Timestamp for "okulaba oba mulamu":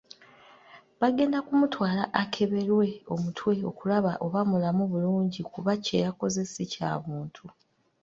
3.69-4.83